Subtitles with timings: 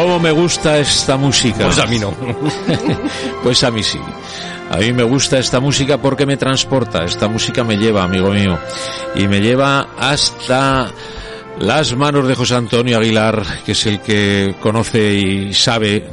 [0.00, 1.64] ¿Cómo me gusta esta música?
[1.64, 2.14] Pues a mí no.
[3.42, 4.00] pues a mí sí.
[4.70, 7.04] A mí me gusta esta música porque me transporta.
[7.04, 8.58] Esta música me lleva, amigo mío.
[9.14, 10.90] Y me lleva hasta
[11.60, 16.04] las manos de José Antonio Aguilar, que es el que conoce y sabe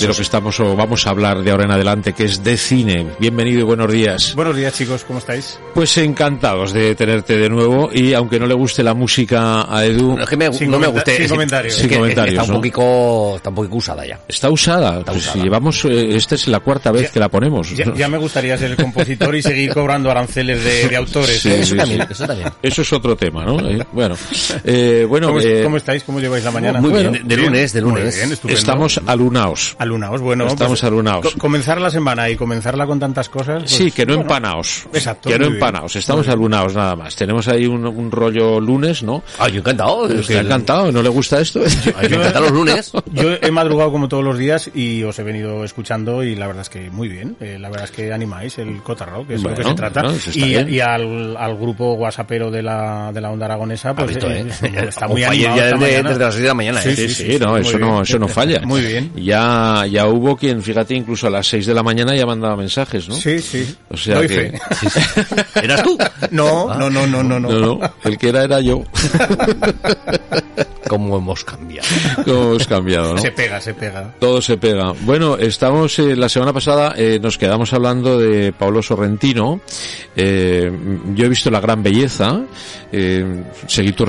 [0.00, 2.56] de lo que estamos o vamos a hablar de ahora en adelante, que es de
[2.56, 3.06] cine.
[3.20, 4.34] Bienvenido y buenos días.
[4.34, 5.56] Buenos días, chicos, ¿cómo estáis?
[5.72, 10.16] Pues encantados de tenerte de nuevo y aunque no le guste la música a Edu,
[10.16, 11.14] No, es que me, Sin no me comenta- guste.
[11.16, 11.74] sin es comentarios.
[11.74, 12.54] es Sin que comentarios, Está un ¿no?
[12.56, 14.20] poquito, está un poquito usada ya.
[14.26, 14.98] está usada.
[14.98, 15.44] Está Pues usada.
[15.44, 17.70] llevamos, eh, esta es la cuarta vez Ya- que la ponemos.
[17.76, 21.40] Ya, ya me gustaría ser el compositor y seguir cobrando aranceles de, de autores.
[21.40, 21.60] Sí, ¿eh?
[21.60, 22.06] Eso sí, también, sí.
[22.10, 22.48] eso también.
[22.60, 23.60] Eso es otro tema, ¿no?
[23.60, 24.16] Eh, bueno,
[24.64, 26.04] eh, bueno, ¿Cómo, eh, cómo estáis?
[26.04, 26.80] ¿Cómo lleváis la mañana?
[26.80, 28.16] Muy bien, Bueno, de, de lunes, de lunes.
[28.16, 29.76] bien, estamos alunaos.
[29.78, 30.46] Alunaos, bueno.
[30.46, 31.32] Estamos alunaos.
[31.32, 33.62] co- comenzar la semana y comenzarla con tantas cosas.
[33.62, 34.86] pues, sí, que no bueno, empanaos.
[34.92, 35.96] Exacto, Que no empanaos.
[35.96, 37.14] Estamos alunaos nada más.
[37.16, 39.22] Tenemos ahí un, un rollo lunes, ¿no?
[39.38, 40.06] Ah, yo encantado.
[40.08, 40.92] es ¿Te que ha encantado?
[40.92, 41.60] ¿No le gusta esto?
[42.02, 42.92] Mí me encantan los lunes.
[43.12, 46.62] Yo he madrugado como todos los días y os he venido escuchando y la verdad
[46.62, 47.36] es que muy bien.
[47.40, 50.02] Eh, la verdad es que animáis el cotarro, que es Bueno, lo que se trata.
[50.02, 50.30] bueno, está
[50.70, 54.67] y al, al grupo whatsappero de la, de la onda aragonesa, pues visto, eh, ¿eh?
[54.88, 56.80] está muy animado ya desde, desde las 6 de la mañana.
[56.82, 56.96] Sí, ¿eh?
[56.96, 58.60] Sí, sí, sí, sí, no, eso no, eso no falla.
[58.64, 59.12] Muy bien.
[59.16, 63.08] Ya, ya hubo quien, fíjate, incluso a las 6 de la mañana ya mandaba mensajes,
[63.08, 63.14] ¿no?
[63.14, 63.74] Sí, sí.
[63.90, 64.60] O sea Doy que- fe.
[65.62, 65.98] ¿Eras tú?
[66.30, 67.50] No, no, no, no, no, no.
[67.50, 68.82] No, no, el que era era yo.
[70.88, 71.86] ¿Cómo hemos cambiado?
[72.24, 73.20] ¿Cómo hemos cambiado, no?
[73.20, 74.14] Se pega, se pega.
[74.18, 74.92] Todo se pega.
[75.02, 79.60] Bueno, estamos, eh, la semana pasada eh, nos quedamos hablando de Pablo Sorrentino.
[80.16, 80.72] Eh,
[81.14, 82.40] yo he visto La Gran Belleza,
[82.90, 84.08] eh, seguí tus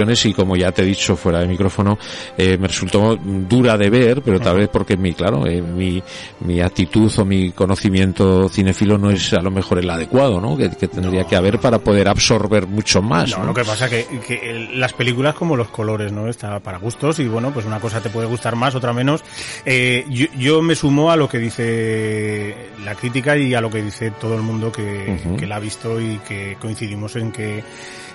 [0.00, 1.98] y como ya te he dicho fuera de micrófono,
[2.36, 6.02] eh, me resultó dura de ver, pero tal vez porque mi, claro, eh, mi,
[6.40, 10.56] mi actitud o mi conocimiento cinefilo no es a lo mejor el adecuado, ¿no?
[10.56, 13.30] Que, que tendría que haber para poder absorber mucho más.
[13.30, 13.44] No, ¿no?
[13.46, 16.28] lo que pasa que, que las películas como los colores, ¿no?
[16.28, 19.22] Está para gustos y bueno, pues una cosa te puede gustar más, otra menos.
[19.64, 23.82] Eh, yo, yo me sumo a lo que dice la crítica y a lo que
[23.82, 27.62] dice todo el mundo que, que la ha visto y que coincidimos en que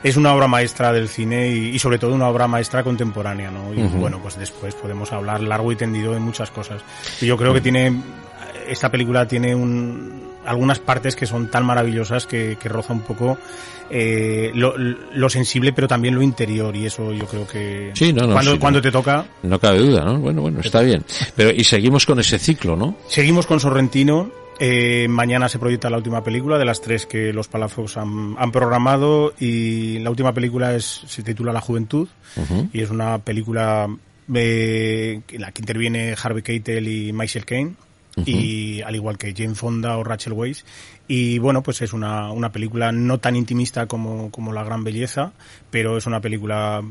[0.06, 3.74] es una obra maestra del cine y, y sobre todo una obra maestra contemporánea, ¿no?
[3.74, 6.82] Y bueno, pues después podemos hablar largo y tendido de muchas cosas.
[7.20, 8.02] Y yo creo que tiene,
[8.66, 13.38] esta película tiene un, algunas partes que son tan maravillosas que, que roza un poco
[13.90, 18.26] eh, lo, lo sensible pero también lo interior y eso yo creo que Sí, no,
[18.26, 18.84] no, cuando, sí, cuando no.
[18.84, 20.18] te toca No cabe duda, ¿no?
[20.20, 21.04] Bueno, bueno, está bien.
[21.36, 22.96] Pero, y seguimos con ese ciclo, ¿no?
[23.08, 27.48] seguimos con Sorrentino eh, mañana se proyecta la última película de las tres que los
[27.48, 32.08] Palafox han, han programado y la última película es se titula La Juventud
[32.72, 33.88] y es una película
[34.34, 37.74] eh, en la que interviene Harvey Keitel y Michael Caine
[38.26, 40.64] y al igual que Jane Fonda o Rachel Weisz.
[41.08, 45.34] Y bueno pues es una, una película no tan intimista como, como La Gran Belleza
[45.70, 46.82] pero es una película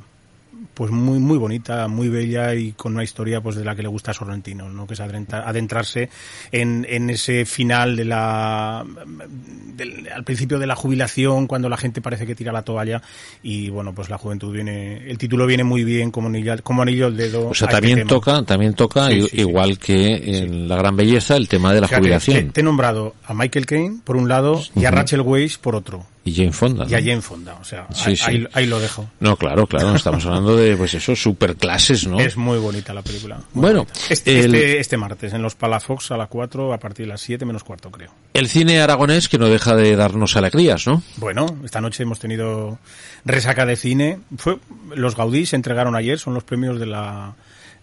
[0.75, 3.89] pues muy muy bonita, muy bella y con una historia pues de la que le
[3.89, 4.87] gusta a Sorrentino, ¿no?
[4.87, 6.11] Que es adentra- adentrarse
[6.51, 8.85] en, en ese final de la
[9.77, 13.03] del- al principio de la jubilación cuando la gente parece que tira la toalla
[13.43, 17.07] y bueno, pues la juventud viene el título viene muy bien como anillo, como anillo
[17.07, 17.49] al dedo.
[17.49, 19.41] O sea, este también toca, también toca, Sí, sí.
[19.41, 22.37] igual que en La Gran Belleza, el tema de la jubilación.
[22.47, 25.75] Te, te he nombrado a Michael Caine por un lado y a Rachel Weisz por
[25.77, 26.87] otro Y Jane Fonda.
[26.89, 26.99] y a.
[27.01, 28.25] Jane Fonda, o sea, Sí, ahí, sí.
[28.27, 29.07] ahí- ahí lo dejo.
[29.21, 32.19] No, claro, claro, estamos hablando de, pues eso, superclases, ¿no?
[32.19, 33.39] Es muy bonita la película.
[33.53, 37.11] Bueno, este, el- este, este martes en los Palafox a las 4 a partir de
[37.13, 38.11] las 7 menos cuarto creo.
[38.33, 41.03] El cine aragonés que no deja de darnos alegrías, ¿no?
[41.19, 42.79] Bueno, esta noche hemos tenido
[43.25, 44.19] resaca de cine.
[44.39, 44.59] Fue
[44.95, 47.35] los Gaudí se entregaron ayer, son los premios de la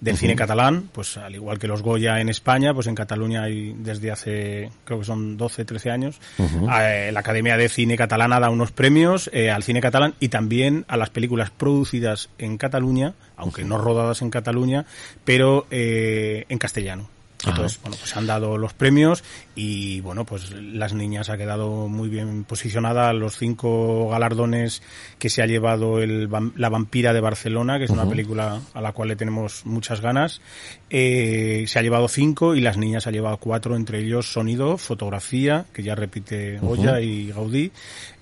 [0.02, 3.74] del cine catalán, pues al igual que los Goya en España, pues en Cataluña hay
[3.78, 8.50] desde hace creo que son 12, 13 años, eh, la Academia de Cine Catalana da
[8.50, 13.64] unos premios eh, al cine catalán y también a las películas producidas en Cataluña, aunque
[13.64, 14.86] no rodadas en Cataluña,
[15.24, 17.08] pero eh, en castellano.
[17.46, 19.24] Entonces, bueno, pues han dado los premios
[19.56, 23.14] y bueno, pues las niñas ha quedado muy bien posicionada.
[23.14, 24.82] Los cinco galardones
[25.18, 28.92] que se ha llevado el, La vampira de Barcelona, que es una película a la
[28.92, 30.42] cual le tenemos muchas ganas.
[30.90, 35.66] Eh, se ha llevado cinco y las niñas ha llevado cuatro, entre ellos sonido, fotografía,
[35.74, 37.72] que ya repite Goya y Gaudí,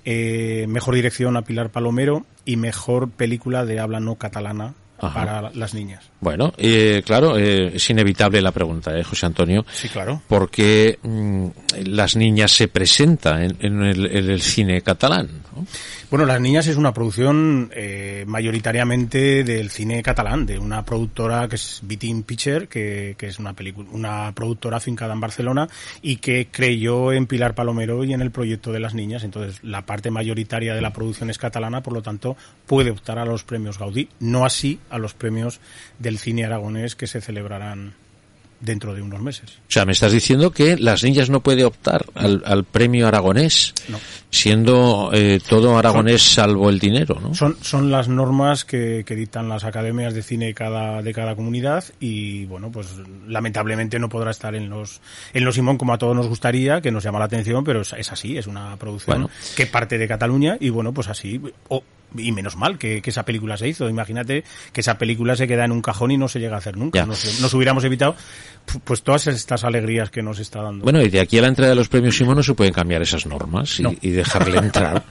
[0.06, 5.74] eh, mejor dirección a Pilar Palomero y mejor película de habla no catalana para las
[5.74, 6.10] niñas.
[6.20, 9.66] Bueno, eh, claro, eh, es inevitable la pregunta, ¿eh, José Antonio?
[9.72, 10.22] Sí, claro.
[10.28, 11.48] Porque mm,
[11.86, 15.30] las niñas se presentan en, el, cine catalán.
[16.10, 21.56] Bueno, Las Niñas es una producción eh, mayoritariamente del cine catalán, de una productora que
[21.56, 25.68] es Vitin Pitcher, que, que, es una película, una productora afincada en Barcelona
[26.02, 29.24] y que creyó en Pilar Palomero y en el proyecto de Las Niñas.
[29.24, 32.36] Entonces, la parte mayoritaria de la producción es catalana, por lo tanto,
[32.66, 35.60] puede optar a los premios Gaudí, no así a los premios
[36.00, 37.94] del cine aragonés que se celebrarán
[38.60, 39.58] dentro de unos meses.
[39.68, 43.74] O sea, me estás diciendo que las niñas no puede optar al, premio aragonés,
[44.30, 47.34] siendo eh, todo aragonés salvo el dinero, ¿no?
[47.34, 51.36] Son, son las normas que, que dictan las academias de cine de cada, de cada
[51.36, 52.88] comunidad y, bueno, pues
[53.28, 55.02] lamentablemente no podrá estar en los,
[55.34, 58.12] en los Simón como a todos nos gustaría, que nos llama la atención, pero es,
[58.12, 61.42] así, es una producción que parte de Cataluña y, bueno, pues así,
[62.18, 63.90] y menos mal que, esa película se hizo.
[63.90, 66.78] Imagínate que esa película se queda en un cajón y no se llega a hacer
[66.78, 67.06] nunca.
[67.06, 68.16] Nos, hubiéramos evitado
[68.84, 70.84] pues todas estas alegrías que nos está dando.
[70.84, 73.02] Bueno, y de aquí a la entrega de los premios Simón no se pueden cambiar
[73.02, 75.04] esas normas y, dejarle entrar,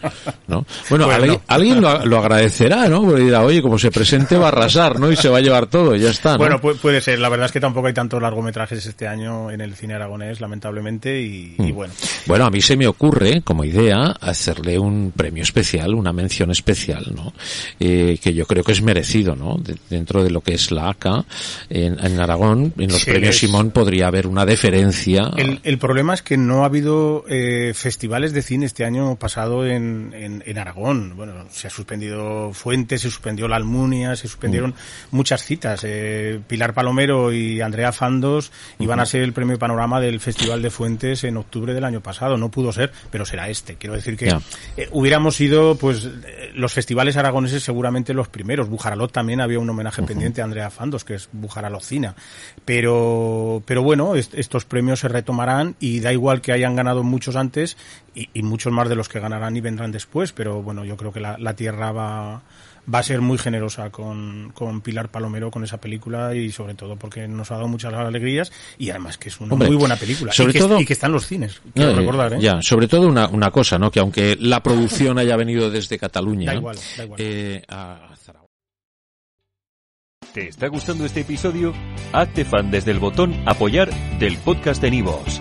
[0.47, 0.65] ¿no?
[0.89, 1.09] Bueno,
[1.49, 3.03] alguien, lo, agradecerá, ¿no?
[3.03, 5.11] Porque dirá, oye, como se presente va a arrasar, ¿no?
[5.11, 7.19] Y se va a llevar todo, y ya está, Bueno, puede ser.
[7.19, 11.21] La verdad es que tampoco hay tantos largometrajes este año en el cine aragonés, lamentablemente,
[11.21, 11.75] y, y mm.
[11.75, 11.95] bueno.
[12.27, 16.88] Bueno, a mí se me ocurre, como idea, hacerle un premio especial, una mención especial
[17.15, 17.33] ¿no?
[17.81, 19.61] Eh, que yo creo que es merecido, ¿no?
[19.91, 21.25] dentro de lo que es la ACA
[21.69, 25.31] en, Aragón, en los premios Simón podría haber una deferencia.
[25.37, 30.13] El, problema es que no ha habido eh, festivales de cine este año pasado en,
[30.45, 31.15] en, Aragón.
[31.17, 35.17] Bueno, se ha suspendido Fuentes, se suspendió la Almunia, se suspendieron mm.
[35.17, 35.83] muchas citas.
[35.85, 38.51] Eh, Pilar Palomero y Andrea Fandos
[38.81, 42.37] iban a ser el premio Panorama del Festival de Fuentes en octubre del año pasado.
[42.37, 43.77] No pudo ser, pero será este.
[43.77, 44.35] Quiero decir que
[44.91, 46.09] hubiéramos sido, pues,
[46.55, 48.69] los festivales aragoneses seguramente los primeros.
[48.69, 52.15] Bujaralot también había un homenaje pendiente a Andrea Fandos, que es Bujaralocina.
[52.65, 57.77] Pero, pero bueno, estos premios se retomarán y da igual que hayan ganado muchos antes
[58.15, 60.31] y, y, muchos más de los que ganarán y vendrán después.
[60.31, 62.43] Pero bueno, yo creo que la, la tierra va,
[62.93, 66.97] va a ser muy generosa con, con, Pilar Palomero con esa película y sobre todo
[66.97, 70.51] porque nos ha dado muchas alegrías y además que es una muy buena película sobre
[70.51, 72.39] y, que, todo, y que está en los cines quiero recordar ¿eh?
[72.41, 76.53] ya sobre todo una, una cosa no que aunque la producción haya venido desde Cataluña
[76.53, 77.21] da igual, da igual.
[77.21, 78.09] Eh, a
[80.33, 81.73] ¿Te está gustando este episodio?
[82.13, 85.41] Hazte fan desde el botón apoyar del podcast de Nivos.